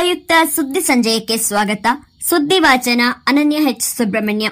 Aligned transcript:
ಉಪಯುಕ್ತ 0.00 0.32
ಸುದ್ದಿ 0.54 0.80
ಸಂಜಯಕ್ಕೆ 0.80 1.36
ಸ್ವಾಗತ. 1.36 1.86
ಸುದ್ದಿ 2.20 2.58
ವಾಚನ 2.58 3.00
ಅನನ್ಯ 3.26 3.56
ಎಚ್. 3.56 3.82
ಸುಬ್ರಹ್ಮಣ್ಯ. 3.82 4.50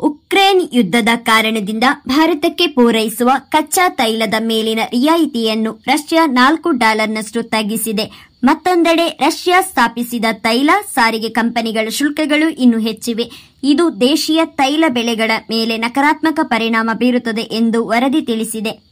ಉಕ್ರೇನ್ 0.00 0.68
ಯುದ್ಧದ 0.72 1.08
ಕಾರಣದಿಂದ 1.16 1.84
ಭಾರತಕ್ಕೆ 2.08 2.66
ಪೂರೈಸುವ 2.66 3.30
ಕಚ್ಚಾ 3.48 3.88
ತೈಲದ 3.88 4.34
ಮೇಲಿನ 4.40 4.78
ರಿಯಾಯಿತಿಯನ್ನು 4.84 5.82
ರಷ್ಯಾ 5.86 6.26
ನಾಲ್ಕು 6.26 6.70
ಡಾಲರ್ನಷ್ಟು 6.70 7.42
ತಗ್ಗಿಸಿದೆ. 7.42 8.28
ಮತ್ತೊಂದೆಡೆ 8.44 9.08
ರಷ್ಯಾ 9.08 9.62
ಸ್ಥಾಪಿಸಿದ 9.62 10.24
ತೈಲ 10.32 10.70
ಸಾರಿಗೆ 10.94 11.28
ಕಂಪನಿಗಳ 11.28 11.88
ಶುಲ್ಕಗಳು 11.88 12.50
ಇನ್ನೂ 12.50 12.78
ಹೆಚ್ಚಿವೆ. 12.78 13.30
ಇದು 13.62 14.00
ದೇಶೀಯ 14.00 14.44
ತೈಲ 14.44 14.84
ಬೆಲೆಗಳ 14.88 15.30
ಮೇಲೆ 15.50 15.76
ನಕಾರಾತ್ಮಕ 15.76 16.40
ಪರಿಣಾಮ 16.42 16.90
ಬೀರುತ್ತದೆ 16.94 17.40
ಎಂದು 17.40 17.86
ವರದಿ 17.86 18.22
ತಿಳಿಸಿದೆ. 18.22 18.91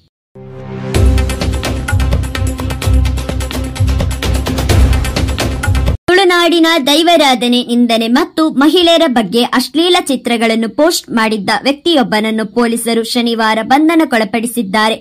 ತುಳುನಾಡಿನ 6.31 6.69
ದೈವರಾಧನೆ, 6.89 7.61
ನಿಂದನೆ 7.71 8.09
ಮತ್ತು 8.17 8.43
ಮಹಿಳೆಯರ 8.63 9.07
ಬಗ್ಗೆ 9.17 9.41
ಅಶ್ಲೀಲ 9.59 9.97
ಚಿತ್ರಗಳನ್ನು 10.11 10.69
ಪೋಸ್ಟ್ 10.77 11.07
ಮಾಡಿದ್ದ 11.19 11.51
ವ್ಯಕ್ತಿಯೊಬ್ಬನನ್ನು 11.65 12.45
ಪೊಲೀಸರು 12.57 13.03
ಶನಿವಾರ 13.13 13.59
ಬಂಧನಕ್ಕೊಳಪಡಿಸಿದ್ದಾರೆ. 13.71 14.97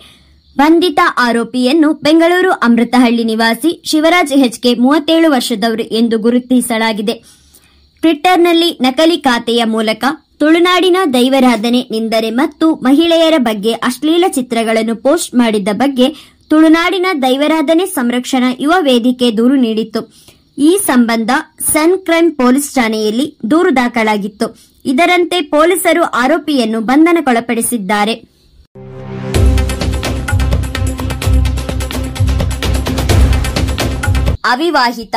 ಬಂಧಿತ 0.55 0.99
ಆರೋಪಿಯನ್ನು 1.25 1.89
ಬೆಂಗಳೂರು 2.05 2.53
ಅಮೃತಹಳ್ಳಿ 2.67 3.25
ನಿವಾಸಿ 3.31 3.73
ಶಿವರಾಜ್ 3.91 4.33
ಹೆಚ್ಕೆ 4.43 4.71
ಮೂವತ್ತೇಳು 4.85 5.29
ವರ್ಷದವರು 5.35 5.85
ಎಂದು 5.99 6.17
ಗುರುತಿಸಲಾಗಿದೆ. 6.25 7.15
ಟ್ವಿಟ್ಟರ್ನಲ್ಲಿ 8.03 8.69
ನಕಲಿ 8.87 9.19
ಖಾತೆಯ 9.27 9.61
ಮೂಲಕ 9.75 10.03
ತುಳುನಾಡಿನ 10.41 10.97
ದೈವರಾಧನೆ, 11.17 11.83
ನಿಂದನೆ 11.95 12.31
ಮತ್ತು 12.41 12.69
ಮಹಿಳೆಯರ 12.87 13.39
ಬಗ್ಗೆ 13.49 13.75
ಅಶ್ಲೀಲ 13.89 14.25
ಚಿತ್ರಗಳನ್ನು 14.39 14.97
ಪೋಸ್ಟ್ 15.05 15.35
ಮಾಡಿದ್ದ 15.43 15.77
ಬಗ್ಗೆ 15.83 16.09
ತುಳುನಾಡಿನ 16.49 17.07
ದೈವರಾಧನೆ 17.21 17.87
ಸಂರಕ್ಷಣಾ 17.99 18.51
ಯುವ 18.65 18.73
ವೇದಿಕೆ 18.89 19.29
ದೂರು 19.39 19.57
ನೀಡಿತ್ತು. 19.67 20.03
ಈ 20.67 20.71
ಸಂಬಂಧ 20.87 21.31
ಸನ್ 21.73 21.95
ಕ್ರೈಮ್ 22.07 22.29
ಪೊಲೀಸ್ 22.39 22.73
ಠಾಣೆಯಲ್ಲಿ 22.75 23.25
ದೂರು 23.51 23.71
ದಾಖಲಾಗಿತ್ತು. 23.75 24.47
ಇದರಂತೆ 24.85 25.37
ಪೊಲೀಸರು 25.53 26.03
ಆರೋಪಿಯನ್ನು 26.21 26.79
ಬಂಧನಕ್ಕೊಳಪಡಿಸಿದ್ದಾರೆ. 26.89 28.15
ಅವಿವಾಹಿತ 34.53 35.15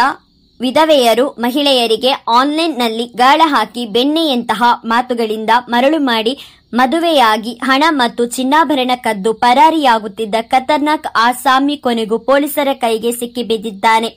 ವಿಧವೆಯರು 0.60 1.24
ಮಹಿಳೆಯರಿಗೆ 1.44 2.10
ಆನ್ಲೈನ್ನಲ್ಲಿ 2.38 3.06
ಗಾಳ 3.20 3.40
ಹಾಕಿ 3.52 3.82
ಬೆಣ್ಣೆಯಂತಹ 3.94 4.62
ಮಾತುಗಳಿಂದ 4.84 5.52
ಮರಳು 5.68 5.98
ಮಾಡಿ 6.10 6.32
ಮದುವೆಯಾಗಿ 6.74 7.52
ಹಣ 7.68 7.84
ಮತ್ತು 8.00 8.22
ಚಿನ್ನಾಭರಣ 8.26 8.92
ಕದ್ದು 9.06 9.32
ಪರಾರಿಯಾಗುತ್ತಿದ್ದ 9.44 10.34
ಖತರ್ನಾಕ್ 10.52 11.08
ಆಸಾಮಿ 11.24 11.76
ಕೊನೆಗೂ 11.76 12.18
ಪೊಲೀಸರ 12.28 12.68
ಕೈಗೆ 12.84 13.12
ಸಿಕ್ಕಿಬಿದ್ದಿದ್ದಾನೆ 13.12 14.10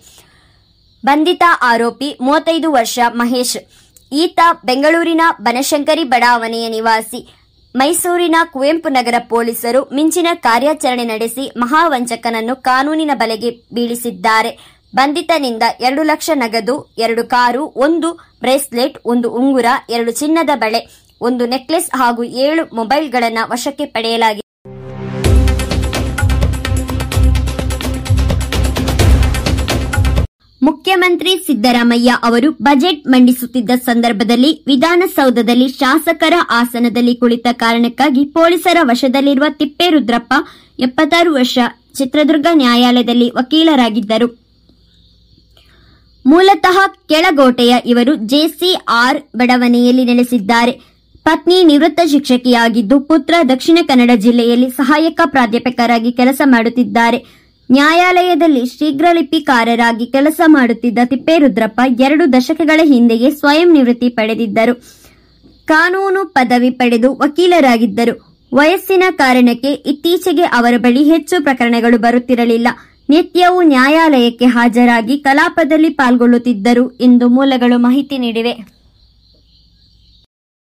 ಬಂಧಿತ 1.08 1.44
ಆರೋಪಿ 1.72 2.10
ಮೂವತ್ತೈದು 2.26 2.70
ವರ್ಷ 2.76 3.00
ಮಹೇಶ್. 3.22 3.58
ಈತ 4.24 4.40
ಬೆಂಗಳೂರಿನ 4.68 5.24
ಬನಶಂಕರಿ 5.46 6.06
ಬಡಾವಣೆಯ 6.14 6.66
ನಿವಾಸಿ. 6.76 7.20
ಮೈಸೂರಿನ 7.76 8.38
ಕುವೆಂಪು 8.54 8.90
ನಗರ 8.90 9.18
ಪೊಲೀಸರು 9.34 9.82
ಮಿಂಚಿನ 9.96 10.30
ಕಾರ್ಯಾಚರಣೆ 10.46 11.06
ನಡೆಸಿ 11.12 11.46
ಮಹಾವಂಚಕನನ್ನು 11.58 12.56
ಕಾನೂನಿನ 12.70 13.12
ಬಲೆಗೆ 13.22 13.52
ಬೀಳಿಸಿದ್ದಾರೆ. 13.74 14.52
ಬಂಧಿತನಿಂದ 14.96 15.64
ಎರಡು 15.88 16.04
ಲಕ್ಷ 16.04 16.30
ನಗದು, 16.44 16.76
ಎರಡು 16.98 17.24
ಕಾರು, 17.34 17.64
ಒಂದು 17.86 18.12
ಬ್ರೇಸ್ಲೆಟ್, 18.44 18.98
ಒಂದು 19.06 19.30
ಉಂಗುರ, 19.40 19.66
ಎರಡು 19.90 20.12
ಚಿನ್ನದ 20.12 20.56
ಬಳೆ, 20.56 20.82
ಒಂದು 21.22 21.46
ನೆಕ್ಲೆಸ್ 21.46 21.92
ಹಾಗೂ 21.96 22.24
ಏಳು 22.48 22.64
ಮೊಬೈಲ್ಗಳನ್ನು 22.76 23.50
ವಶಕ್ಕೆ 23.52 23.86
ಪಡೆಯಲಾಗಿದೆ. 23.86 24.45
ಮುಖ್ಯಮಂತ್ರಿ 30.68 31.32
ಸಿದ್ದರಾಮಯ್ಯ 31.48 32.12
ಅವರು 32.24 32.50
ಬಜೆಟ್ 32.62 33.08
ಮಂಡಿಸುತ್ತಿದ್ದ 33.08 33.72
ಸಂದರ್ಭದಲ್ಲಿ 33.86 34.52
ವಿಧಾನಸೌಧದಲ್ಲಿ 34.68 35.68
ಶಾಸಕರ 35.68 36.34
ಆಸನದಲ್ಲಿ 36.52 37.16
ಕುಳಿತ 37.16 37.48
ಕಾರಣಕ್ಕಾಗಿ 37.52 38.26
ಪೊಲೀಸರ 38.26 38.78
ವಶದಲ್ಲಿರುವ 38.82 39.46
ತಿಪ್ಪೇರುದ್ರಪ್ಪ, 39.50 40.34
ಎಪ್ಪತ್ತಾರು 40.80 41.34
ವರ್ಷ 41.34 41.60
ಚಿತ್ರದುರ್ಗ 41.94 42.48
ನ್ಯಾಯಾಲಯದಲ್ಲಿ 42.54 43.30
ವಕೀಲರಾಗಿದ್ದರು. 43.30 44.28
ಮೂಲತಃ 46.26 46.78
ಕೆಳಗೋಟೆಯ 47.10 47.76
ಇವರು 47.86 48.16
ಜೆಸಿಆರ್ 48.16 49.20
ಬಡಾವಣೆಯಲ್ಲಿ 49.38 50.04
ನೆಲೆಸಿದ್ದಾರೆ. 50.04 50.74
ಪತ್ನಿ 51.24 51.64
ನಿವೃತ್ತ 51.64 52.00
ಶಿಕ್ಷಕಿಯಾಗಿದ್ದು 52.12 53.00
ಪುತ್ರ 53.00 53.36
ದಕ್ಷಿಣ 53.50 53.80
ಕನ್ನಡ 53.88 54.12
ಜಿಲ್ಲೆಯಲ್ಲಿ 54.16 54.70
ಸಹಾಯಕ 54.70 55.22
ಪ್ರಾಧ್ಯಾಪಕರಾಗಿ 55.26 56.12
ಕೆಲಸ 56.12 56.42
ಮಾಡುತ್ತಿದ್ದಾರೆ. 56.46 57.20
ನ್ಯಾಯಾಲಯದಲ್ಲಿ 57.72 58.66
ಶೀಘ್ರಲಿಪಿಕಾರರಾಗಿ 58.66 60.06
ಕೆಲಸ 60.06 60.42
ಮಾಡುತ್ತಿದ್ದ 60.46 61.00
ತಿಪ್ಪೇರುದ್ರಪ್ಪ 61.06 61.82
ಎರಡು 62.00 62.34
ದಶಕಗಳ 62.34 62.80
ಹಿಂದೆಯೇ 62.84 63.32
ಸ್ವಯಂ 63.32 63.74
ನಿವೃತ್ತಿ 63.74 64.10
ಪಡೆದಿದ್ದರು. 64.10 64.76
ಕಾನೂನು 65.66 66.26
ಪದವಿ 66.26 66.70
ಪಡೆದು 66.70 67.14
ವಕೀಲರಾಗಿದ್ದರು. 67.14 68.36
ವಯಸ್ಸಿನ 68.54 69.04
ಕಾರಣಕ್ಕೆ 69.12 69.74
ಇತ್ತೀಚೆಗೆ 69.74 70.42
ಅವರ 70.42 70.78
ಬಳಿ 70.78 71.04
ಹೆಚ್ಚು 71.04 71.44
ಪ್ರಕರಣಗಳು 71.44 71.98
ಬರುತ್ತಿರಲಿಲ್ಲ. 71.98 72.68
ನಿತ್ಯವೂ 73.10 73.62
ನ್ಯಾಯಾಲಯಕ್ಕೆ 73.62 74.46
ಹಾಜರಾಗಿ 74.46 75.18
ಕಲಾಪದಲ್ಲಿ 75.18 75.90
ಪಾಲ್ಗೊಳ್ಳುತ್ತಿದ್ದರು 75.90 76.92
ಎಂದು 76.92 77.30
ಮೂಲಗಳು 77.30 77.78
ಮಾಹಿತಿ 77.78 78.18
ನೀಡಿವೆ. 78.18 78.85